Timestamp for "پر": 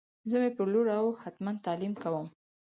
0.57-0.67